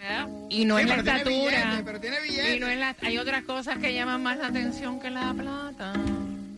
Y 0.50 0.64
no 0.64 0.76
Sí, 0.78 0.82
es 0.82 0.88
la 0.88 0.96
pero 0.96 1.04
tiene 1.04 1.18
estatura. 1.18 1.64
billete, 1.70 1.82
pero 1.84 2.00
tiene 2.00 2.20
billete. 2.20 2.56
Y 2.56 2.60
no 2.60 2.66
es 2.68 2.78
la, 2.78 2.96
hay 3.00 3.18
otras 3.18 3.44
cosas 3.44 3.78
que 3.78 3.94
llaman 3.94 4.22
más 4.22 4.38
la 4.38 4.48
atención 4.48 4.98
que 5.00 5.08
la 5.10 5.32
plata. 5.32 5.92